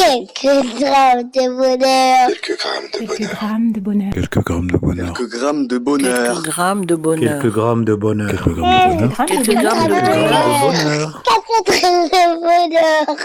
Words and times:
Quelques 0.00 0.80
grammes 0.80 1.30
de 1.34 1.44
bonheur. 1.56 2.28
Quelques 2.28 2.56
grammes 2.58 2.88
de 2.90 2.98
Quelques 2.98 3.18
bonheur. 3.18 3.34
grammes 3.36 3.72
de 3.72 3.80
bonheur. 3.80 4.12
Quelques 4.14 4.38
grammes 4.38 4.66
de 4.70 4.76
bonheur. 4.78 5.12
Quelques 5.14 5.28
grammes 5.30 5.66
de 5.66 5.78
bonheur. 5.78 6.32
Quelques 6.32 6.44
grammes 6.48 6.84
de 6.84 6.94
bonheur. 6.94 7.30
Quelques 7.30 7.52
grammes 7.52 7.84
de 7.84 7.94
bonheur. 7.94 8.30
Quelques 8.30 8.46
grammes 8.46 8.64
de 8.64 8.74
bonheur. 8.96 9.14
Quelques 9.26 9.44
Quelques 9.44 9.60
grammes 9.60 9.88
de 9.88 9.94
Quelques 9.94 10.06
bonheur. 10.06 10.30
grammes 10.30 10.52
de 10.54 10.84
bonheur. 10.88 11.22
Quatre 11.22 11.64
grammes 11.80 12.08
de 12.08 12.24
bonheur. 12.40 13.16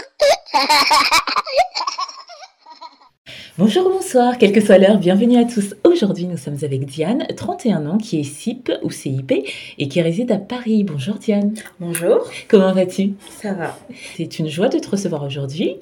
Bonjour, 3.58 3.88
bonsoir, 3.88 4.36
quelle 4.36 4.52
que 4.52 4.60
soit 4.60 4.76
l'heure, 4.76 4.98
bienvenue 4.98 5.38
à 5.38 5.46
tous. 5.46 5.74
Aujourd'hui, 5.82 6.26
nous 6.26 6.36
sommes 6.36 6.58
avec 6.62 6.84
Diane, 6.84 7.26
31 7.34 7.86
ans, 7.86 7.96
qui 7.96 8.20
est 8.20 8.22
CIP 8.22 8.70
ou 8.82 8.90
CIP 8.90 9.32
et 9.78 9.88
qui 9.88 10.02
réside 10.02 10.30
à 10.30 10.36
Paris. 10.36 10.84
Bonjour 10.84 11.14
Diane. 11.14 11.54
Bonjour, 11.80 12.30
Comment 12.48 12.74
vas-tu? 12.74 13.14
Ça 13.40 13.54
va. 13.54 13.78
C'est 14.14 14.38
une 14.40 14.48
joie 14.48 14.68
de 14.68 14.78
te 14.78 14.90
recevoir 14.90 15.22
aujourd'hui. 15.24 15.76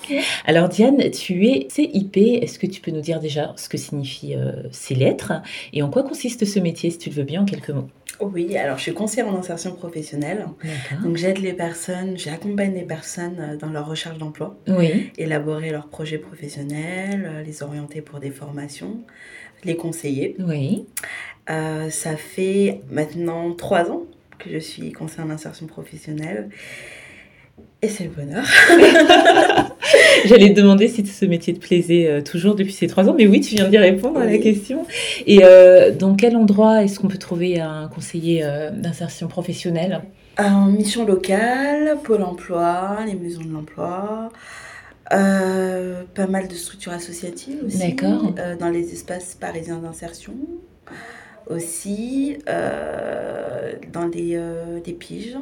Alors 0.46 0.68
Diane, 0.68 1.10
tu 1.10 1.48
es 1.48 1.66
CIP. 1.68 2.16
Est-ce 2.16 2.60
que 2.60 2.68
tu 2.68 2.80
peux 2.80 2.92
nous 2.92 3.00
dire 3.00 3.18
déjà 3.18 3.52
ce 3.56 3.68
que 3.68 3.76
signifient 3.76 4.36
euh, 4.36 4.52
ces 4.70 4.94
lettres 4.94 5.32
et 5.72 5.82
en 5.82 5.90
quoi 5.90 6.04
consiste 6.04 6.44
ce 6.44 6.60
métier, 6.60 6.90
si 6.90 6.98
tu 6.98 7.10
le 7.10 7.16
veux 7.16 7.24
bien, 7.24 7.42
en 7.42 7.44
quelques 7.44 7.70
mots? 7.70 7.88
Oui, 8.20 8.56
alors 8.56 8.76
je 8.78 8.82
suis 8.82 8.94
conseillère 8.94 9.28
en 9.28 9.38
insertion 9.38 9.74
professionnelle. 9.74 10.46
Donc 11.02 11.16
j'aide 11.16 11.38
les 11.38 11.52
personnes, 11.52 12.16
j'accompagne 12.18 12.74
les 12.74 12.82
personnes 12.82 13.36
euh, 13.40 13.56
dans 13.56 13.70
leur 13.70 13.86
recherche 13.86 14.18
d'emploi, 14.18 14.56
Oui, 14.68 15.10
élaborer 15.18 15.70
leurs 15.70 15.88
projets 15.88 16.18
professionnels, 16.18 17.24
euh, 17.26 17.42
les 17.42 17.62
orienter 17.62 18.00
pour 18.00 18.20
des 18.20 18.30
formations, 18.30 18.98
les 19.64 19.76
conseiller. 19.76 20.36
oui. 20.38 20.86
Euh, 21.50 21.90
ça 21.90 22.16
fait 22.16 22.80
maintenant 22.90 23.52
trois 23.52 23.90
ans 23.90 24.04
que 24.38 24.48
je 24.50 24.56
suis 24.58 24.92
conseillère 24.92 25.26
en 25.26 25.30
insertion 25.30 25.66
professionnelle. 25.66 26.48
Et 27.82 27.88
c'est 27.88 28.04
le 28.04 28.10
bonheur. 28.10 28.46
J'allais 30.28 30.54
te 30.54 30.60
demander 30.60 30.88
si 30.88 31.04
ce 31.06 31.24
métier 31.26 31.54
te 31.54 31.60
plaisait 31.60 32.06
euh, 32.06 32.22
toujours 32.22 32.54
depuis 32.54 32.72
ces 32.72 32.86
trois 32.86 33.08
ans, 33.08 33.14
mais 33.16 33.26
oui, 33.26 33.40
tu 33.40 33.54
viens 33.54 33.68
d'y 33.68 33.78
répondre 33.78 34.20
à 34.20 34.24
la 34.24 34.38
question. 34.38 34.86
Et 35.26 35.40
euh, 35.42 35.90
dans 35.92 36.14
quel 36.14 36.36
endroit 36.36 36.82
est-ce 36.82 36.98
qu'on 36.98 37.08
peut 37.08 37.18
trouver 37.18 37.60
un 37.60 37.88
conseiller 37.88 38.42
euh, 38.42 38.70
d'insertion 38.70 39.28
professionnelle? 39.28 40.02
En 40.38 40.66
mission 40.66 41.06
locale, 41.06 41.98
Pôle 42.02 42.22
emploi, 42.22 42.98
les 43.06 43.14
maisons 43.14 43.42
de 43.42 43.52
l'emploi, 43.52 44.30
pas 45.10 46.26
mal 46.28 46.48
de 46.48 46.54
structures 46.54 46.92
associatives 46.92 47.62
aussi. 47.64 47.78
D'accord. 47.78 48.34
dans 48.58 48.70
les 48.70 48.92
espaces 48.92 49.36
parisiens 49.38 49.78
d'insertion 49.78 50.34
aussi, 51.48 52.36
dans 53.92 54.08
des, 54.08 54.32
euh, 54.34 54.80
des 54.80 54.92
piges, 54.92 55.36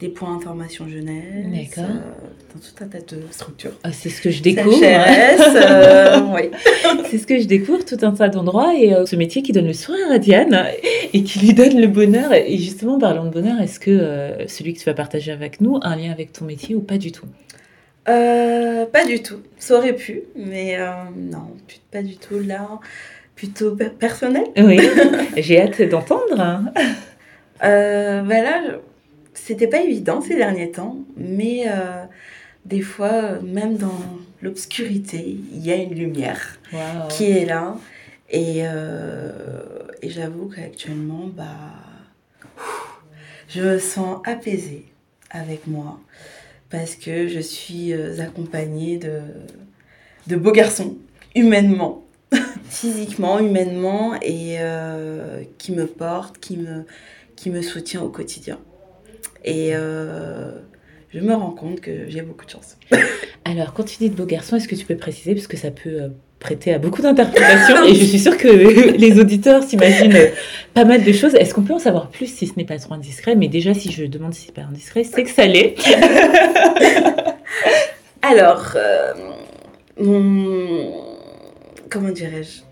des 0.00 0.08
points 0.08 0.34
information 0.36 0.88
jeunesse. 0.88 1.76
Euh, 1.78 1.82
dans 1.82 2.60
tout 2.60 2.84
un 2.84 2.86
tas 2.86 2.98
de 3.00 3.20
structures. 3.30 3.72
Ah, 3.82 3.92
C'est 3.92 4.08
ce 4.10 4.20
que 4.22 4.30
je 4.30 4.42
découvre. 4.42 4.80
Euh, 4.82 6.20
oui. 6.34 6.50
C'est 7.10 7.18
ce 7.18 7.26
que 7.26 7.38
je 7.38 7.46
découvre, 7.46 7.84
tout 7.84 7.98
un 8.02 8.12
tas 8.12 8.28
d'endroits. 8.28 8.74
Et 8.76 8.94
euh, 8.94 9.06
ce 9.06 9.16
métier 9.16 9.42
qui 9.42 9.52
donne 9.52 9.66
le 9.66 9.72
sourire 9.72 10.10
à 10.10 10.18
Diane 10.18 10.66
et 11.12 11.22
qui 11.24 11.40
lui 11.40 11.52
donne 11.52 11.80
le 11.80 11.88
bonheur. 11.88 12.32
Et 12.32 12.56
justement, 12.58 12.98
parlant 12.98 13.24
de 13.24 13.30
bonheur, 13.30 13.60
est-ce 13.60 13.80
que 13.80 14.44
celui 14.46 14.74
que 14.74 14.78
tu 14.78 14.84
vas 14.84 14.94
partager 14.94 15.32
avec 15.32 15.60
nous 15.60 15.78
a 15.82 15.88
un 15.88 15.96
lien 15.96 16.12
avec 16.12 16.32
ton 16.32 16.44
métier 16.44 16.74
ou 16.74 16.80
pas 16.80 16.98
du 16.98 17.10
tout? 17.12 17.26
Pas 18.04 19.04
du 19.06 19.20
tout. 19.22 19.40
Ça 19.58 19.76
aurait 19.76 19.94
pu, 19.94 20.22
mais 20.34 20.78
non, 21.16 21.48
pas 21.90 22.02
du 22.02 22.16
tout 22.16 22.38
là. 22.38 22.66
Plutôt 23.34 23.76
per- 23.76 23.90
personnel. 23.96 24.44
Oui, 24.56 24.80
j'ai 25.36 25.60
hâte 25.60 25.80
d'entendre. 25.82 26.62
Euh, 27.64 28.22
bah 28.22 28.42
là, 28.42 28.62
c'était 29.44 29.66
pas 29.66 29.82
évident 29.82 30.20
ces 30.20 30.36
derniers 30.36 30.70
temps, 30.70 30.98
mais 31.16 31.64
euh, 31.66 32.04
des 32.64 32.80
fois, 32.80 33.40
même 33.40 33.76
dans 33.76 34.00
l'obscurité, 34.42 35.36
il 35.52 35.64
y 35.64 35.72
a 35.72 35.76
une 35.76 35.94
lumière 35.94 36.58
qui 37.08 37.24
est 37.24 37.44
là. 37.44 37.76
Et, 38.30 38.60
euh, 38.62 39.30
et 40.02 40.10
j'avoue 40.10 40.50
qu'actuellement, 40.54 41.30
bah, 41.34 41.46
je 43.48 43.62
me 43.62 43.78
sens 43.78 44.20
apaisée 44.24 44.84
avec 45.30 45.66
moi 45.66 45.98
parce 46.70 46.94
que 46.94 47.28
je 47.28 47.40
suis 47.40 47.92
euh, 47.92 48.20
accompagnée 48.20 48.98
de, 48.98 49.20
de 50.26 50.36
beaux 50.36 50.52
garçons, 50.52 50.96
humainement, 51.34 52.04
physiquement, 52.68 53.38
humainement, 53.38 54.14
et 54.20 54.56
euh, 54.60 55.42
qui 55.56 55.72
me 55.72 55.86
portent, 55.86 56.38
qui 56.38 56.58
me, 56.58 56.84
qui 57.36 57.50
me 57.50 57.62
soutient 57.62 58.02
au 58.02 58.10
quotidien. 58.10 58.58
Et 59.44 59.70
euh, 59.72 60.50
je 61.12 61.20
me 61.20 61.34
rends 61.34 61.52
compte 61.52 61.80
que 61.80 62.08
j'ai 62.08 62.22
beaucoup 62.22 62.44
de 62.44 62.50
chance. 62.50 62.76
Alors, 63.44 63.72
quand 63.72 63.84
tu 63.84 63.96
dis 63.98 64.10
de 64.10 64.14
beaux 64.14 64.26
garçons, 64.26 64.56
est-ce 64.56 64.68
que 64.68 64.74
tu 64.74 64.84
peux 64.84 64.96
préciser 64.96 65.34
Parce 65.34 65.46
que 65.46 65.56
ça 65.56 65.70
peut 65.70 66.02
euh, 66.02 66.08
prêter 66.38 66.72
à 66.72 66.78
beaucoup 66.78 67.00
d'interprétations. 67.02 67.84
et 67.84 67.94
je 67.94 68.04
suis 68.04 68.18
sûre 68.18 68.36
que 68.36 68.48
les 68.96 69.18
auditeurs 69.18 69.62
s'imaginent 69.62 70.14
euh, 70.14 70.28
pas 70.74 70.84
mal 70.84 71.02
de 71.02 71.12
choses. 71.12 71.34
Est-ce 71.34 71.54
qu'on 71.54 71.62
peut 71.62 71.72
en 71.72 71.78
savoir 71.78 72.08
plus 72.08 72.26
si 72.26 72.46
ce 72.46 72.52
n'est 72.56 72.64
pas 72.64 72.78
trop 72.78 72.94
indiscret? 72.94 73.36
Mais 73.36 73.48
déjà, 73.48 73.72
si 73.74 73.90
je 73.90 74.04
demande 74.04 74.34
si 74.34 74.46
c'est 74.46 74.54
pas 74.54 74.62
indiscret, 74.68 75.04
c'est 75.04 75.24
que 75.24 75.30
ça 75.30 75.46
l'est. 75.46 75.76
Alors, 78.22 78.72
euh, 78.76 79.14
mon... 79.98 80.92
comment 81.88 82.10
dirais-je? 82.10 82.62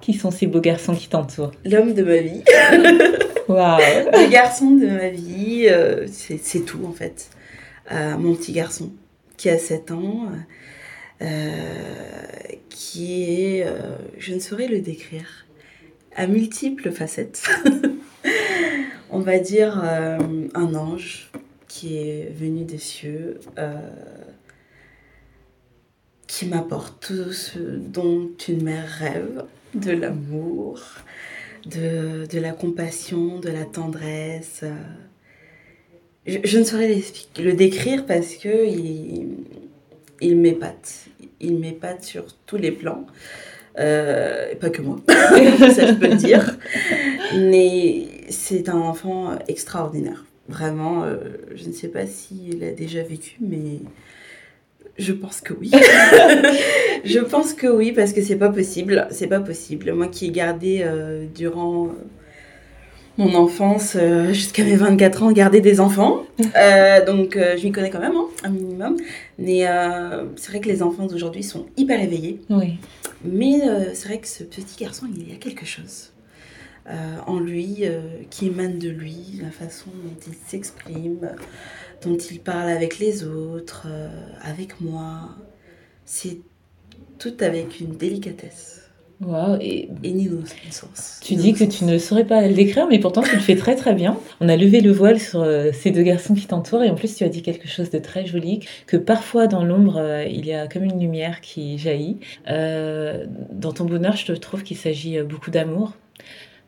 Qui 0.00 0.12
sont 0.12 0.30
ces 0.30 0.46
beaux 0.46 0.60
garçons 0.60 0.94
qui 0.94 1.08
t'entourent? 1.08 1.52
L'homme 1.64 1.94
de 1.94 2.02
ma 2.02 2.18
vie, 2.18 2.42
Waouh 3.48 3.78
le 4.12 4.30
garçon 4.30 4.72
de 4.72 4.86
ma 4.86 5.08
vie, 5.08 5.68
euh, 5.70 6.06
c'est 6.06 6.64
tout 6.66 6.84
en 6.84 6.92
fait. 6.92 7.30
Euh, 7.90 8.18
mon 8.18 8.34
petit 8.34 8.52
garçon 8.52 8.92
qui 9.38 9.48
a 9.48 9.58
7 9.58 9.90
ans, 9.92 10.28
euh, 11.22 11.26
qui 12.68 13.56
est, 13.56 13.66
je 14.18 14.34
ne 14.34 14.40
saurais 14.40 14.66
le 14.66 14.80
décrire, 14.80 15.46
à 16.14 16.26
multiples 16.26 16.90
facettes. 16.90 17.48
On 19.10 19.20
va 19.20 19.38
dire 19.38 19.78
un 19.82 20.74
ange 20.74 21.30
qui 21.68 21.96
est 21.96 22.30
venu 22.34 22.64
des 22.64 22.78
cieux, 22.78 23.38
qui 26.26 26.46
m'apporte 26.46 27.06
tout 27.06 27.32
ce 27.32 27.58
dont 27.58 28.28
une 28.48 28.64
mère 28.64 28.88
rêve, 28.88 29.44
de 29.74 29.92
l'amour, 29.92 30.82
de, 31.66 32.26
de 32.26 32.38
la 32.40 32.52
compassion, 32.52 33.38
de 33.38 33.50
la 33.50 33.64
tendresse. 33.64 34.60
euh. 34.62 34.74
Je, 36.26 36.38
je 36.44 36.58
ne 36.58 36.64
saurais 36.64 37.00
le 37.38 37.52
décrire 37.54 38.04
parce 38.06 38.34
que 38.36 38.66
il, 40.20 40.36
m'épate. 40.36 41.06
Il 41.40 41.58
m'épate 41.58 42.04
sur 42.04 42.26
tous 42.46 42.56
les 42.56 42.72
plans. 42.72 43.06
Euh, 43.78 44.54
pas 44.56 44.70
que 44.70 44.82
moi, 44.82 45.00
ça 45.08 45.86
je 45.86 45.94
peux 45.94 46.08
le 46.08 46.16
dire. 46.16 46.58
Mais 47.34 48.08
c'est 48.28 48.68
un 48.68 48.78
enfant 48.78 49.38
extraordinaire. 49.46 50.24
Vraiment, 50.48 51.04
euh, 51.04 51.16
je 51.54 51.66
ne 51.68 51.72
sais 51.72 51.88
pas 51.88 52.06
s'il 52.06 52.64
a 52.64 52.72
déjà 52.72 53.02
vécu, 53.02 53.36
mais 53.40 53.78
je 54.98 55.12
pense 55.12 55.40
que 55.40 55.54
oui. 55.54 55.70
je 57.04 57.20
pense 57.20 57.54
que 57.54 57.66
oui, 57.68 57.92
parce 57.92 58.12
que 58.12 58.22
c'est 58.22 58.36
pas 58.36 58.48
possible. 58.50 59.06
C'est 59.10 59.28
pas 59.28 59.40
possible. 59.40 59.92
Moi 59.92 60.08
qui 60.08 60.26
ai 60.26 60.30
gardé 60.30 60.82
euh, 60.82 61.26
durant 61.34 61.88
mon 63.16 63.34
enfance 63.34 63.96
euh, 63.96 64.32
jusqu'à 64.32 64.64
mes 64.64 64.76
24 64.76 65.22
ans, 65.22 65.32
garder 65.32 65.60
des 65.60 65.80
enfants. 65.80 66.22
Euh, 66.56 67.04
donc 67.04 67.36
je 67.36 67.64
m'y 67.64 67.72
connais 67.72 67.90
quand 67.90 68.00
même, 68.00 68.16
hein, 68.16 68.26
un 68.44 68.50
minimum. 68.50 68.96
Mais 69.38 69.66
c'est 70.36 70.50
vrai 70.50 70.60
que 70.60 70.68
les 70.68 70.82
enfants 70.82 71.06
d'aujourd'hui 71.06 71.42
sont 71.42 71.66
hyper 71.76 72.00
éveillés. 72.00 72.40
Oui. 72.48 72.78
Mais 73.24 73.60
c'est 73.92 74.08
vrai 74.08 74.18
que 74.18 74.28
ce 74.28 74.44
petit 74.44 74.76
garçon, 74.78 75.06
il 75.14 75.28
y 75.28 75.32
a 75.32 75.36
quelque 75.36 75.66
chose 75.66 76.12
en 77.26 77.38
lui 77.38 77.84
qui 78.30 78.46
émane 78.46 78.78
de 78.78 78.88
lui, 78.88 79.40
la 79.42 79.50
façon 79.50 79.90
dont 79.90 80.16
il 80.26 80.34
s'exprime, 80.48 81.28
dont 82.02 82.16
il 82.16 82.40
parle 82.40 82.68
avec 82.68 82.98
les 82.98 83.24
autres, 83.24 83.86
euh, 83.86 84.08
avec 84.42 84.80
moi. 84.80 85.30
C'est 86.04 86.38
tout 87.18 87.34
avec 87.40 87.80
une 87.80 87.96
délicatesse 87.96 88.74
Waouh 89.20 89.56
Et 89.60 89.88
et 90.04 90.10
une 90.10 90.20
innocence. 90.20 91.18
tu 91.20 91.34
dis 91.34 91.52
que 91.52 91.64
tu 91.64 91.84
ne 91.84 91.98
saurais 91.98 92.24
pas 92.24 92.46
le 92.46 92.54
décrire, 92.54 92.86
mais 92.86 93.00
pourtant 93.00 93.20
tu 93.22 93.34
le 93.34 93.40
fais 93.40 93.56
très 93.56 93.74
très 93.74 93.92
bien. 93.92 94.16
On 94.40 94.48
a 94.48 94.56
levé 94.56 94.80
le 94.80 94.92
voile 94.92 95.18
sur 95.18 95.42
euh, 95.42 95.72
ces 95.72 95.90
deux 95.90 96.02
garçons 96.02 96.34
qui 96.34 96.46
t'entourent 96.46 96.84
et 96.84 96.90
en 96.90 96.94
plus 96.94 97.16
tu 97.16 97.24
as 97.24 97.28
dit 97.28 97.42
quelque 97.42 97.66
chose 97.66 97.90
de 97.90 97.98
très 97.98 98.26
joli, 98.26 98.60
que 98.86 98.96
parfois 98.96 99.48
dans 99.48 99.64
l'ombre 99.64 99.96
euh, 99.96 100.24
il 100.24 100.46
y 100.46 100.52
a 100.52 100.68
comme 100.68 100.84
une 100.84 101.00
lumière 101.00 101.40
qui 101.40 101.78
jaillit. 101.78 102.18
Dans 102.46 103.72
ton 103.72 103.86
bonheur, 103.86 104.14
je 104.14 104.26
te 104.26 104.32
trouve 104.32 104.62
qu'il 104.62 104.76
s'agit 104.76 105.20
beaucoup 105.22 105.50
d'amour. 105.50 105.94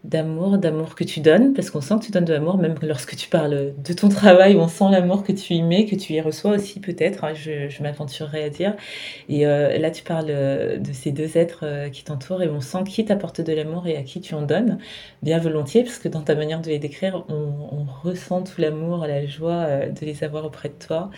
D'amour, 0.02 0.56
d'amour 0.56 0.94
que 0.94 1.04
tu 1.04 1.20
donnes, 1.20 1.52
parce 1.52 1.68
qu'on 1.68 1.82
sent 1.82 1.96
que 2.00 2.06
tu 2.06 2.10
donnes 2.10 2.24
de 2.24 2.32
l'amour, 2.32 2.56
même 2.56 2.74
lorsque 2.82 3.16
tu 3.16 3.28
parles 3.28 3.74
de 3.76 3.92
ton 3.92 4.08
travail, 4.08 4.56
on 4.56 4.66
sent 4.66 4.86
l'amour 4.90 5.22
que 5.22 5.32
tu 5.32 5.52
y 5.52 5.62
mets, 5.62 5.84
que 5.84 5.94
tu 5.94 6.14
y 6.14 6.20
reçois 6.22 6.52
aussi 6.52 6.80
peut-être, 6.80 7.24
hein, 7.24 7.34
je, 7.34 7.82
m'aventurerais 7.82 8.44
à 8.44 8.48
dire. 8.48 8.76
Et 9.28 9.46
euh, 9.46 9.76
là, 9.78 9.90
tu 9.90 10.02
parles 10.02 10.30
euh, 10.30 10.78
de 10.78 10.92
ces 10.92 11.12
deux 11.12 11.36
êtres 11.36 11.64
euh, 11.64 11.88
qui 11.90 12.02
t'entourent 12.02 12.42
et 12.42 12.48
on 12.48 12.62
sent 12.62 12.84
qui 12.88 13.04
t'apporte 13.04 13.42
de 13.42 13.52
l'amour 13.52 13.86
et 13.86 13.96
à 13.98 14.02
qui 14.02 14.22
tu 14.22 14.34
en 14.34 14.42
donnes, 14.42 14.78
bien 15.22 15.38
volontiers, 15.38 15.82
parce 15.84 15.98
que 15.98 16.08
dans 16.08 16.22
ta 16.22 16.34
manière 16.34 16.62
de 16.62 16.68
les 16.68 16.78
décrire, 16.78 17.24
on, 17.28 17.84
ressent 18.02 18.42
tout 18.42 18.60
l'amour, 18.60 19.06
la 19.06 19.26
joie 19.26 19.86
de 19.86 20.06
les 20.06 20.24
avoir 20.24 20.46
auprès 20.46 20.70
de 20.70 20.74
toi. 20.86 21.10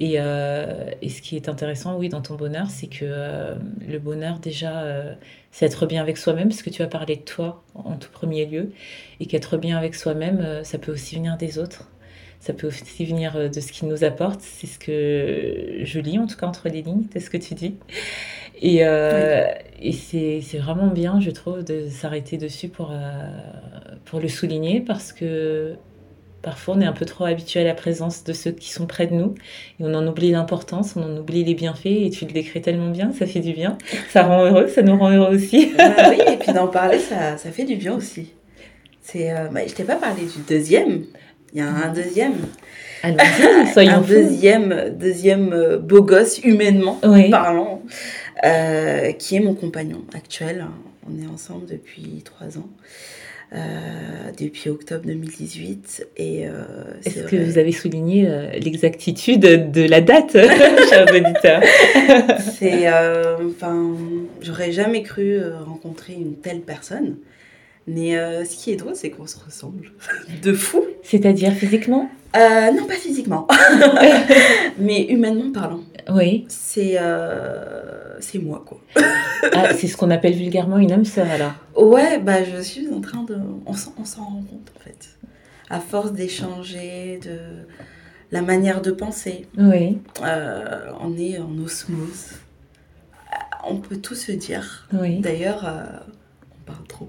Et, 0.00 0.14
euh, 0.16 0.90
et, 1.02 1.10
ce 1.10 1.20
qui 1.20 1.36
est 1.36 1.50
intéressant, 1.50 1.98
oui, 1.98 2.08
dans 2.08 2.22
ton 2.22 2.34
bonheur, 2.34 2.70
c'est 2.70 2.86
que 2.86 3.04
euh, 3.04 3.54
le 3.86 3.98
bonheur, 3.98 4.38
déjà, 4.38 4.80
euh, 4.80 5.14
c'est 5.50 5.66
être 5.66 5.84
bien 5.84 6.00
avec 6.00 6.16
soi-même, 6.16 6.48
parce 6.48 6.62
que 6.62 6.70
tu 6.70 6.80
as 6.82 6.86
parlé 6.86 7.16
de 7.16 7.20
toi 7.20 7.62
en 7.74 7.96
tout 7.96 8.10
premier 8.10 8.46
lieu, 8.46 8.72
et 9.20 9.26
qu'être 9.26 9.58
bien 9.58 9.76
avec 9.76 9.94
soi-même, 9.94 10.64
ça 10.64 10.78
peut 10.78 10.90
aussi 10.90 11.16
venir 11.16 11.36
des 11.36 11.58
autres. 11.58 11.90
Ça 12.40 12.54
peut 12.54 12.68
aussi 12.68 13.04
venir 13.04 13.50
de 13.50 13.60
ce 13.60 13.70
qui 13.70 13.84
nous 13.84 14.02
apporte. 14.02 14.40
C'est 14.40 14.66
ce 14.66 14.78
que 14.78 15.84
je 15.84 16.00
lis, 16.00 16.18
en 16.18 16.26
tout 16.26 16.38
cas, 16.38 16.46
entre 16.46 16.70
les 16.70 16.80
lignes, 16.80 17.04
de 17.14 17.20
ce 17.20 17.28
que 17.28 17.36
tu 17.36 17.52
dis. 17.54 17.74
Et, 18.62 18.78
et 18.78 19.92
c'est 19.92 20.58
vraiment 20.58 20.86
bien, 20.86 21.20
je 21.20 21.30
trouve, 21.30 21.62
de 21.62 21.90
s'arrêter 21.90 22.38
dessus 22.38 22.68
pour, 22.68 22.94
pour 24.06 24.20
le 24.20 24.28
souligner, 24.28 24.80
parce 24.80 25.12
que 25.12 25.76
Parfois, 26.42 26.74
on 26.76 26.80
est 26.80 26.86
un 26.86 26.92
peu 26.92 27.04
trop 27.04 27.24
habitué 27.24 27.60
à 27.60 27.64
la 27.64 27.74
présence 27.74 28.24
de 28.24 28.32
ceux 28.32 28.52
qui 28.52 28.70
sont 28.70 28.86
près 28.86 29.06
de 29.06 29.14
nous 29.14 29.34
et 29.78 29.84
on 29.84 29.92
en 29.94 30.06
oublie 30.06 30.30
l'importance, 30.30 30.96
on 30.96 31.02
en 31.02 31.16
oublie 31.18 31.44
les 31.44 31.54
bienfaits 31.54 31.86
et 31.86 32.10
tu 32.10 32.24
le 32.24 32.32
décris 32.32 32.62
tellement 32.62 32.88
bien, 32.88 33.12
ça 33.12 33.26
fait 33.26 33.40
du 33.40 33.52
bien, 33.52 33.76
ça 34.10 34.22
rend 34.22 34.46
heureux, 34.46 34.66
ça 34.66 34.80
nous 34.80 34.96
rend 34.96 35.10
heureux 35.10 35.34
aussi. 35.34 35.72
Ah 35.78 36.08
oui, 36.08 36.18
et 36.32 36.36
puis 36.38 36.52
d'en 36.52 36.68
parler, 36.68 36.98
ça, 36.98 37.36
ça, 37.36 37.50
fait 37.50 37.64
du 37.64 37.76
bien 37.76 37.94
aussi. 37.94 38.32
C'est, 39.02 39.32
euh, 39.32 39.48
bah, 39.52 39.60
je 39.66 39.74
t'ai 39.74 39.84
pas 39.84 39.96
parlé 39.96 40.22
du 40.22 40.40
deuxième, 40.48 41.04
il 41.52 41.58
y 41.58 41.62
a 41.62 41.68
un 41.68 41.92
deuxième. 41.92 42.34
Allons-y, 43.02 43.66
soyons 43.72 43.96
Un 43.96 44.00
deuxième, 44.00 44.94
deuxième 44.98 45.52
euh, 45.52 45.78
beau 45.78 46.02
gosse, 46.02 46.38
humainement 46.38 47.00
parlant, 47.30 47.82
euh, 48.44 49.12
qui 49.12 49.36
est 49.36 49.40
mon 49.40 49.54
compagnon 49.54 50.04
actuel. 50.14 50.66
On 51.06 51.22
est 51.22 51.26
ensemble 51.26 51.66
depuis 51.66 52.22
trois 52.24 52.56
ans. 52.56 52.68
Euh, 53.52 54.30
depuis 54.38 54.70
octobre 54.70 55.06
2018. 55.06 56.06
Et 56.18 56.46
euh, 56.46 56.62
Est-ce 57.04 57.22
que 57.24 57.34
vous 57.34 57.58
avez 57.58 57.72
souligné 57.72 58.28
euh, 58.28 58.48
l'exactitude 58.52 59.40
de 59.40 59.82
la 59.88 60.00
date, 60.00 60.32
cher 60.88 61.04
auditeur 61.12 61.60
C'est, 62.38 62.88
enfin, 63.44 63.96
j'aurais 64.40 64.70
jamais 64.70 65.02
cru 65.02 65.40
rencontrer 65.66 66.12
une 66.12 66.36
telle 66.36 66.60
personne. 66.60 67.16
Mais 67.90 68.12
ce 68.44 68.56
qui 68.56 68.72
est 68.72 68.76
drôle, 68.76 68.94
c'est 68.94 69.10
qu'on 69.10 69.26
se 69.26 69.36
ressemble 69.44 69.92
de 70.42 70.52
fou. 70.52 70.82
C'est-à-dire 71.02 71.52
physiquement? 71.52 72.10
Non, 72.34 72.86
pas 72.86 72.94
physiquement, 72.94 73.48
mais 74.78 75.06
humainement 75.06 75.50
parlant. 75.52 75.80
Oui. 76.12 76.46
C'est 76.48 76.98
c'est 78.20 78.38
moi, 78.38 78.62
quoi. 78.66 78.80
ah, 79.54 79.72
c'est 79.74 79.86
ce 79.88 79.96
qu'on 79.96 80.10
appelle 80.10 80.34
vulgairement 80.34 80.78
une 80.78 80.92
âme 80.92 81.04
sœur, 81.04 81.26
alors 81.30 81.52
Ouais, 81.76 82.18
bah, 82.18 82.44
je 82.44 82.60
suis 82.60 82.88
en 82.88 83.00
train 83.00 83.22
de. 83.24 83.36
On 83.66 83.74
s'en 83.74 83.92
rend 84.24 84.42
compte, 84.42 84.72
en 84.76 84.80
fait. 84.80 85.08
À 85.70 85.80
force 85.80 86.12
d'échanger, 86.12 87.18
de 87.24 87.38
la 88.32 88.42
manière 88.42 88.80
de 88.80 88.90
penser. 88.90 89.46
Oui. 89.58 89.98
Euh, 90.22 90.90
on 91.00 91.16
est 91.16 91.38
en 91.38 91.56
osmose. 91.58 92.30
On 93.64 93.76
peut 93.76 93.96
tout 93.96 94.14
se 94.14 94.32
dire. 94.32 94.88
Oui. 94.92 95.20
D'ailleurs, 95.20 95.66
euh, 95.66 95.82
parle 96.70 96.86
trop. 96.86 97.08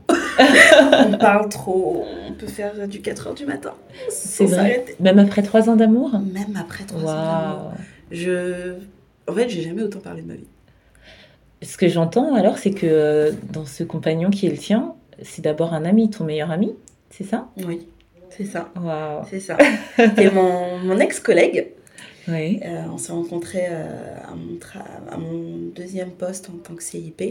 on 1.05 1.17
parle 1.17 1.49
trop. 1.49 2.05
On 2.29 2.33
peut 2.33 2.47
faire 2.47 2.87
du 2.87 3.01
4 3.01 3.27
heures 3.27 3.33
du 3.33 3.45
matin. 3.45 3.73
C'est 4.09 4.45
vrai. 4.45 4.85
Même 4.99 5.19
après 5.19 5.43
3 5.43 5.69
ans 5.69 5.75
d'amour 5.75 6.11
Même 6.33 6.57
après 6.59 6.83
3 6.83 7.01
ans 7.01 7.05
d'amour. 7.05 7.73
Je. 8.11 8.75
En 9.27 9.33
fait, 9.33 9.49
j'ai 9.49 9.61
jamais 9.61 9.83
autant 9.83 9.99
parlé 9.99 10.21
de 10.21 10.27
ma 10.27 10.35
vie. 10.35 10.47
Ce 11.61 11.77
que 11.77 11.87
j'entends 11.87 12.33
alors, 12.33 12.57
c'est 12.57 12.71
que 12.71 12.87
euh, 12.87 13.31
dans 13.51 13.65
ce 13.65 13.83
compagnon 13.83 14.31
qui 14.31 14.47
est 14.47 14.49
le 14.49 14.57
tien, 14.57 14.95
c'est 15.21 15.43
d'abord 15.43 15.73
un 15.73 15.85
ami, 15.85 16.09
ton 16.09 16.23
meilleur 16.23 16.49
ami, 16.49 16.73
c'est 17.11 17.23
ça? 17.23 17.49
Oui, 17.65 17.87
c'est 18.29 18.45
ça. 18.45 18.71
Wow. 18.75 19.25
C'est 19.29 19.39
ça. 19.39 19.57
C'est 19.95 20.33
mon, 20.33 20.79
mon 20.79 20.97
ex-collègue. 20.97 21.67
Oui. 22.27 22.59
Euh, 22.63 22.83
on 22.91 22.97
s'est 22.97 23.11
rencontrés 23.11 23.67
euh, 23.69 24.15
à, 24.27 24.35
mon 24.35 24.59
à, 25.11 25.17
mon 25.17 25.57
deuxième 25.75 26.11
poste 26.11 26.49
en 26.49 26.57
tant 26.57 26.75
que 26.75 26.83
CIP. 26.83 27.21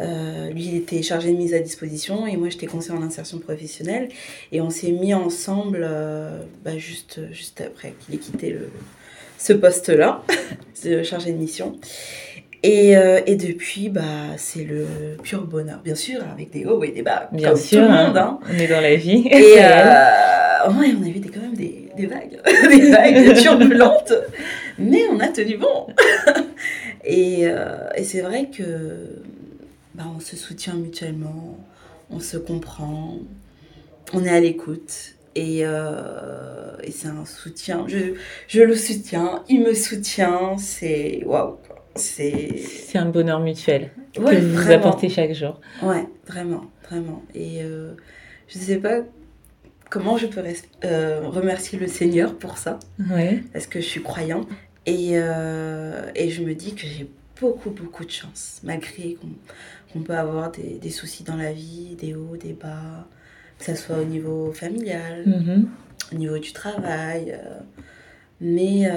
Lui, 0.00 0.66
il 0.66 0.76
était 0.76 1.02
chargé 1.02 1.32
de 1.32 1.36
mise 1.36 1.54
à 1.54 1.58
disposition 1.58 2.26
et 2.26 2.36
moi, 2.36 2.48
j'étais 2.48 2.66
conseiller 2.66 2.98
en 2.98 3.02
insertion 3.02 3.38
professionnelle. 3.38 4.08
Et 4.52 4.60
on 4.60 4.70
s'est 4.70 4.92
mis 4.92 5.14
ensemble 5.14 5.88
bah, 6.64 6.78
juste, 6.78 7.20
juste 7.32 7.60
après 7.60 7.94
qu'il 8.00 8.14
ait 8.14 8.18
quitté 8.18 8.50
le, 8.50 8.70
ce 9.38 9.52
poste-là, 9.52 10.22
de 10.84 11.02
chargé 11.02 11.32
de 11.32 11.38
mission. 11.38 11.76
Et, 12.64 12.96
euh, 12.96 13.20
et, 13.26 13.36
depuis, 13.36 13.88
bah, 13.88 14.02
c'est 14.36 14.64
le 14.64 14.86
pur 15.22 15.42
bonheur, 15.42 15.80
bien 15.84 15.94
sûr, 15.94 16.20
avec 16.32 16.50
des 16.50 16.64
hauts 16.66 16.82
et 16.82 16.90
des 16.90 17.02
bas. 17.02 17.28
Bien 17.32 17.54
sûr, 17.54 17.82
tout 17.82 17.88
le 17.88 17.90
monde, 17.92 18.16
hein. 18.16 18.40
on 18.52 18.58
est 18.58 18.66
dans 18.66 18.80
la 18.80 18.96
vie. 18.96 19.28
Et 19.30 19.58
euh, 19.58 20.72
ouais, 20.72 20.92
on 20.98 21.02
a 21.02 21.08
vu 21.08 21.20
des, 21.20 21.28
quand 21.28 21.40
même 21.40 21.54
des, 21.54 21.88
des 21.96 22.06
vagues, 22.06 22.40
des 22.68 22.90
vagues 22.90 23.36
turbulentes, 23.36 24.12
mais 24.76 25.02
on 25.12 25.20
a 25.20 25.28
tenu 25.28 25.56
bon. 25.56 25.86
et, 27.04 27.42
euh, 27.42 27.90
et 27.94 28.02
c'est 28.02 28.22
vrai 28.22 28.46
que 28.46 28.64
bah, 29.98 30.04
on 30.16 30.20
se 30.20 30.36
soutient 30.36 30.74
mutuellement, 30.74 31.58
on 32.10 32.20
se 32.20 32.38
comprend, 32.38 33.18
on 34.14 34.24
est 34.24 34.30
à 34.30 34.40
l'écoute. 34.40 35.14
Et, 35.34 35.60
euh, 35.62 36.72
et 36.82 36.90
c'est 36.90 37.08
un 37.08 37.24
soutien, 37.24 37.84
je, 37.86 38.14
je 38.48 38.62
le 38.62 38.74
soutiens, 38.74 39.44
il 39.48 39.60
me 39.62 39.74
soutient, 39.74 40.56
c'est 40.56 41.22
waouh 41.26 41.58
c'est 41.98 42.96
un 42.96 43.06
bonheur 43.06 43.40
mutuel 43.40 43.90
que 44.14 44.20
vous 44.20 44.70
apportez 44.70 45.08
chaque 45.08 45.32
jour. 45.32 45.60
Ouais, 45.82 46.04
vraiment, 46.26 46.64
vraiment. 46.88 47.22
Et 47.34 47.62
euh, 47.62 47.94
je 48.48 48.58
ne 48.58 48.62
sais 48.62 48.76
pas 48.76 49.00
comment 49.90 50.16
je 50.16 50.26
peux 50.26 50.42
euh, 50.84 51.20
remercier 51.24 51.78
le 51.78 51.86
Seigneur 51.86 52.34
pour 52.34 52.58
ça. 52.58 52.78
Ouais. 53.10 53.42
Parce 53.52 53.66
que 53.66 53.80
je 53.80 53.86
suis 53.86 54.02
croyante. 54.02 54.48
Et, 54.86 55.10
euh, 55.14 56.10
et 56.14 56.30
je 56.30 56.42
me 56.42 56.54
dis 56.54 56.74
que 56.74 56.86
j'ai 56.86 57.10
beaucoup, 57.40 57.70
beaucoup 57.70 58.04
de 58.04 58.10
chance, 58.10 58.60
malgré 58.62 59.16
qu'on 59.92 60.00
peut 60.00 60.16
avoir 60.16 60.50
des, 60.50 60.78
des, 60.78 60.90
soucis 60.90 61.24
dans 61.24 61.36
la 61.36 61.52
vie, 61.52 61.96
des 61.96 62.14
hauts, 62.14 62.36
des 62.36 62.52
bas, 62.52 63.06
que 63.58 63.64
ce 63.64 63.74
soit 63.74 63.98
au 63.98 64.04
niveau 64.04 64.52
familial, 64.52 65.24
mm-hmm. 65.26 65.64
au 66.12 66.14
niveau 66.16 66.38
du 66.38 66.52
travail. 66.52 67.38
mais 68.40 68.90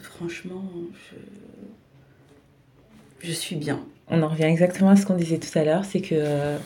franchement, 0.00 0.64
je 0.92 1.16
je 3.22 3.32
suis 3.32 3.56
bien. 3.56 3.80
On 4.08 4.22
en 4.22 4.28
revient 4.28 4.44
exactement 4.44 4.90
à 4.90 4.96
ce 4.96 5.06
qu'on 5.06 5.16
disait 5.16 5.38
tout 5.38 5.56
à 5.58 5.64
l'heure, 5.64 5.84
c'est 5.84 6.00
que 6.00 6.14
euh, 6.14 6.58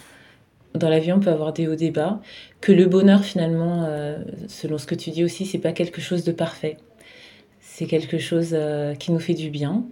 dans 0.74 0.88
la 0.88 0.98
vie, 0.98 1.12
on 1.12 1.20
peut 1.20 1.30
avoir 1.30 1.52
des 1.52 1.68
hauts, 1.68 1.76
des 1.76 1.90
bas, 1.90 2.20
que 2.60 2.72
le 2.72 2.86
bonheur, 2.86 3.24
finalement, 3.24 3.84
euh, 3.84 4.18
selon 4.48 4.78
ce 4.78 4.86
que 4.86 4.94
tu 4.94 5.10
dis 5.10 5.22
aussi, 5.22 5.46
c'est 5.46 5.58
pas 5.58 5.72
quelque 5.72 6.00
chose 6.00 6.24
de 6.24 6.32
parfait. 6.32 6.78
C'est 7.60 7.86
quelque 7.86 8.18
chose 8.18 8.50
euh, 8.52 8.94
qui 8.94 9.12
nous 9.12 9.18
fait 9.18 9.34
du 9.34 9.50
bien, 9.50 9.84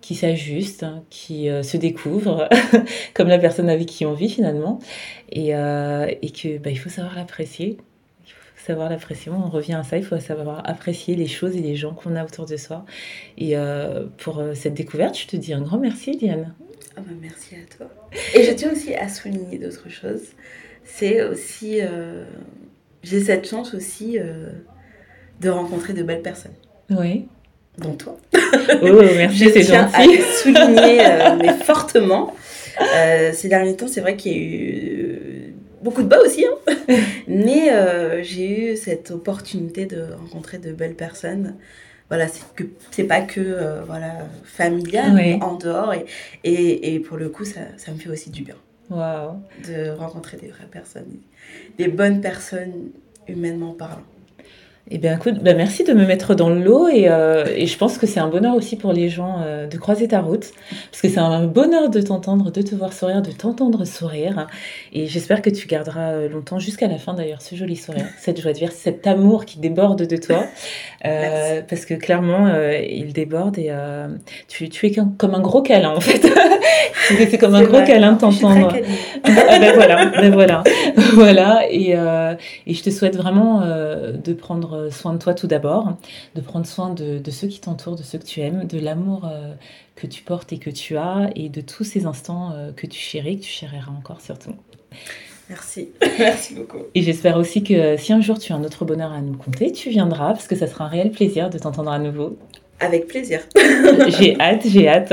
qui 0.00 0.14
s'ajuste, 0.14 0.82
hein, 0.82 1.04
qui 1.10 1.48
se 1.62 1.76
découvre, 1.76 2.48
comme 3.14 3.28
la 3.28 3.38
personne 3.38 3.68
avec 3.68 3.86
qui 3.86 4.06
on 4.06 4.14
vit 4.14 4.30
finalement, 4.30 4.78
et, 5.30 5.48
et 5.50 6.30
que 6.30 6.58
bah, 6.58 6.70
il 6.70 6.78
faut 6.78 6.88
savoir 6.88 7.14
l'apprécier 7.16 7.76
savoir 8.70 8.88
l'apprécier. 8.88 9.32
On 9.32 9.48
revient 9.48 9.74
à 9.74 9.82
ça, 9.82 9.96
il 9.96 10.04
faut 10.04 10.18
savoir 10.18 10.68
apprécier 10.68 11.16
les 11.16 11.26
choses 11.26 11.56
et 11.56 11.60
les 11.60 11.76
gens 11.76 11.94
qu'on 11.94 12.16
a 12.16 12.24
autour 12.24 12.46
de 12.46 12.56
soi. 12.56 12.84
Et 13.38 13.56
euh, 13.56 14.06
pour 14.18 14.38
euh, 14.38 14.54
cette 14.54 14.74
découverte, 14.74 15.18
je 15.18 15.26
te 15.26 15.36
dis 15.36 15.52
un 15.52 15.62
grand 15.62 15.78
merci, 15.78 16.16
Diane. 16.16 16.54
Ah 16.96 17.00
bah 17.00 17.12
merci 17.20 17.54
à 17.54 17.76
toi. 17.76 17.90
Et 18.34 18.44
je 18.44 18.52
tiens 18.52 18.72
aussi 18.72 18.94
à 18.94 19.08
souligner 19.08 19.58
d'autres 19.58 19.88
choses. 19.88 20.28
C'est 20.84 21.22
aussi, 21.22 21.80
euh, 21.80 22.24
j'ai 23.02 23.20
cette 23.20 23.48
chance 23.48 23.74
aussi 23.74 24.18
de 25.40 25.48
rencontrer 25.48 25.92
de 25.92 26.02
belles 26.02 26.22
personnes. 26.22 26.54
Oui. 26.90 27.28
Dont 27.80 27.94
toi. 27.94 28.16
Oh, 28.82 29.02
merci, 29.16 29.50
c'est 29.52 29.62
gentil. 29.62 29.94
à 29.94 30.04
souligner, 30.42 30.98
mais 31.42 31.64
fortement. 31.64 32.34
ces 33.32 33.48
derniers 33.48 33.76
temps, 33.76 33.88
c'est 33.88 34.00
vrai 34.00 34.16
qu'il 34.16 34.32
y 34.32 34.34
a 34.34 34.38
eu 34.38 35.54
beaucoup 35.82 36.02
de 36.02 36.08
bas 36.08 36.20
aussi, 36.20 36.44
hein. 36.44 36.74
mais 37.28 37.72
euh, 37.72 38.22
j'ai 38.22 38.72
eu 38.72 38.76
cette 38.76 39.10
opportunité 39.10 39.86
de 39.86 40.06
rencontrer 40.18 40.58
de 40.58 40.72
belles 40.72 40.94
personnes. 40.94 41.56
Voilà, 42.08 42.26
c'est 42.26 42.42
que 42.54 42.64
c'est 42.90 43.04
pas 43.04 43.20
que 43.20 43.40
euh, 43.40 43.82
voilà 43.86 44.26
familial, 44.44 45.12
mais 45.14 45.38
en 45.40 45.54
dehors 45.54 45.94
et, 45.94 46.04
et, 46.42 46.94
et, 46.94 47.00
pour 47.00 47.16
le 47.16 47.28
coup 47.28 47.44
ça, 47.44 47.60
ça 47.76 47.92
me 47.92 47.98
fait 47.98 48.08
aussi 48.08 48.30
du 48.30 48.42
bien. 48.42 48.56
Wow. 48.90 49.40
De 49.68 49.90
rencontrer 49.90 50.36
des 50.36 50.48
vraies 50.48 50.68
personnes, 50.70 51.18
des 51.78 51.86
bonnes 51.86 52.20
personnes 52.20 52.90
humainement 53.28 53.72
parlant. 53.74 54.02
Eh 54.92 54.98
bien, 54.98 55.14
écoute, 55.14 55.36
bah, 55.40 55.54
merci 55.54 55.84
de 55.84 55.92
me 55.92 56.04
mettre 56.04 56.34
dans 56.34 56.48
le 56.48 56.60
lot 56.60 56.88
et, 56.88 57.08
euh, 57.08 57.44
et 57.54 57.68
je 57.68 57.78
pense 57.78 57.96
que 57.96 58.08
c'est 58.08 58.18
un 58.18 58.26
bonheur 58.26 58.56
aussi 58.56 58.74
pour 58.74 58.92
les 58.92 59.08
gens 59.08 59.36
euh, 59.40 59.68
de 59.68 59.78
croiser 59.78 60.08
ta 60.08 60.20
route 60.20 60.50
parce 60.90 61.00
que 61.00 61.08
c'est 61.08 61.20
un 61.20 61.46
bonheur 61.46 61.90
de 61.90 62.00
t'entendre, 62.00 62.50
de 62.50 62.60
te 62.60 62.74
voir 62.74 62.92
sourire, 62.92 63.22
de 63.22 63.30
t'entendre 63.30 63.84
sourire 63.84 64.48
et 64.92 65.06
j'espère 65.06 65.42
que 65.42 65.50
tu 65.50 65.68
garderas 65.68 66.10
euh, 66.10 66.28
longtemps, 66.28 66.58
jusqu'à 66.58 66.88
la 66.88 66.98
fin 66.98 67.14
d'ailleurs, 67.14 67.40
ce 67.40 67.54
joli 67.54 67.76
sourire, 67.76 68.06
cette 68.18 68.40
joie 68.40 68.52
de 68.52 68.58
vivre, 68.58 68.72
cet 68.72 69.06
amour 69.06 69.44
qui 69.44 69.60
déborde 69.60 70.08
de 70.08 70.16
toi. 70.16 70.44
Parce 71.02 71.84
que 71.84 71.94
clairement, 71.94 72.48
il 72.82 73.12
déborde 73.12 73.58
et 73.58 73.72
tu, 74.48 74.68
tu, 74.68 74.86
es 74.86 74.92
comme 75.16 75.34
un 75.34 75.40
gros 75.40 75.62
câlin 75.62 75.94
en 75.94 76.00
fait. 76.00 76.20
c'est 77.30 77.38
comme 77.38 77.54
un 77.54 77.62
gros 77.62 77.82
câlin 77.84 78.14
de 78.14 78.18
t'entendre. 78.18 78.72
ah, 79.24 79.28
ben 79.60 79.72
voilà, 79.74 80.06
ben 80.06 80.32
voilà, 80.32 80.62
voilà. 81.14 81.62
Et, 81.70 81.92
et 81.92 82.74
je 82.74 82.82
te 82.82 82.90
souhaite 82.90 83.16
vraiment 83.16 83.60
de 83.60 84.32
prendre 84.32 84.79
prendre 84.88 84.92
soin 85.00 85.12
de 85.14 85.18
toi 85.18 85.34
tout 85.34 85.46
d'abord, 85.46 85.96
de 86.34 86.40
prendre 86.40 86.66
soin 86.66 86.94
de, 86.94 87.18
de 87.18 87.30
ceux 87.30 87.48
qui 87.48 87.60
t'entourent, 87.60 87.96
de 87.96 88.02
ceux 88.02 88.18
que 88.18 88.24
tu 88.24 88.40
aimes, 88.40 88.64
de 88.64 88.78
l'amour 88.78 89.28
euh, 89.30 89.52
que 89.96 90.06
tu 90.06 90.22
portes 90.22 90.52
et 90.52 90.58
que 90.58 90.70
tu 90.70 90.96
as, 90.96 91.30
et 91.36 91.48
de 91.48 91.60
tous 91.60 91.84
ces 91.84 92.06
instants 92.06 92.52
euh, 92.52 92.72
que 92.72 92.86
tu 92.86 92.98
chéris, 92.98 93.38
que 93.38 93.44
tu 93.44 93.50
chériras 93.50 93.90
encore 93.96 94.20
surtout. 94.20 94.52
Merci, 95.48 95.88
merci 96.18 96.54
beaucoup. 96.54 96.78
Et 96.94 97.02
j'espère 97.02 97.36
aussi 97.36 97.62
que 97.64 97.96
si 97.96 98.12
un 98.12 98.20
jour 98.20 98.38
tu 98.38 98.52
as 98.52 98.56
un 98.56 98.64
autre 98.64 98.84
bonheur 98.84 99.12
à 99.12 99.20
nous 99.20 99.36
conter, 99.36 99.72
tu 99.72 99.90
viendras, 99.90 100.28
parce 100.32 100.46
que 100.46 100.54
ça 100.56 100.66
sera 100.66 100.84
un 100.84 100.88
réel 100.88 101.10
plaisir 101.10 101.50
de 101.50 101.58
t'entendre 101.58 101.90
à 101.90 101.98
nouveau. 101.98 102.38
Avec 102.78 103.08
plaisir. 103.08 103.40
j'ai 104.18 104.40
hâte, 104.40 104.62
j'ai 104.66 104.88
hâte. 104.88 105.12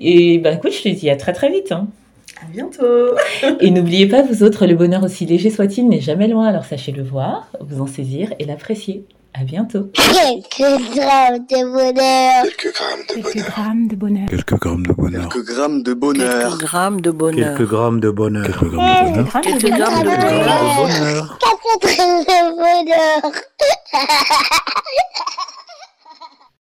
Et 0.00 0.38
bah 0.38 0.52
écoute, 0.52 0.72
je 0.72 0.82
te 0.82 0.88
dis 0.88 1.10
à 1.10 1.16
très 1.16 1.32
très 1.32 1.50
vite. 1.50 1.72
hein. 1.72 1.88
À 2.42 2.46
bientôt. 2.50 3.14
Et 3.60 3.70
n'oubliez 3.70 4.06
pas, 4.08 4.22
vous 4.22 4.42
autres, 4.42 4.66
le 4.66 4.74
bonheur 4.74 5.02
aussi 5.04 5.26
léger 5.26 5.50
soit-il 5.50 5.88
n'est 5.88 6.00
jamais 6.00 6.26
loin, 6.28 6.46
alors 6.48 6.64
sachez 6.64 6.90
le 6.92 7.02
voir, 7.02 7.46
vous 7.60 7.80
en 7.80 7.86
saisir 7.86 8.32
et 8.38 8.44
l'apprécier. 8.44 9.04
À 9.34 9.44
bientôt. 9.44 9.88
Quelques 9.94 10.94
grammes 10.94 11.38
de 11.48 11.72
bonheur. 11.72 12.42
Quelques 12.44 12.74
grammes 12.74 13.00
de 13.08 13.14
Quelques 13.14 13.32
bonheur. 13.32 13.48
grammes 13.50 13.88
de 13.88 13.94
bonheur. 13.96 14.28
Quelques 14.28 14.52
grammes 14.52 14.82
de 14.82 14.92
bonheur. 14.92 15.28
Quelques 15.28 15.42
grammes 15.42 15.82
de 15.82 15.90
bonheur. 15.90 16.26
Quelques 16.26 16.90
grammes 16.90 17.10
de 17.12 17.20
bonheur. 17.20 17.54
Quelques 17.54 17.70
grammes 17.70 18.00
de 18.00 18.10
bonheur. 18.10 18.44
Quelques 18.44 18.70
grammes 18.70 19.10
de 19.12 19.20
bonheur. 19.20 19.32
Quelques 19.42 19.60
Quelques 19.62 19.76
grammes 19.78 20.02
de 20.04 20.08
Quelques 20.10 20.20
bonheur. 20.20 20.44
grammes 20.44 20.76
de 20.76 21.00
bonheur. 21.00 21.38
Quatre 21.40 21.80
grammes 21.96 22.24
de 22.24 22.40
bonheur. 22.56 23.32